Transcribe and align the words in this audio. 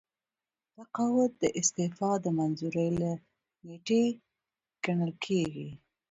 تقاعد 0.75 1.31
د 1.41 1.43
استعفا 1.59 2.11
د 2.23 2.25
منظورۍ 2.37 2.89
له 3.01 3.11
نیټې 3.65 4.03
ګڼل 4.83 5.11
کیږي. 5.25 5.69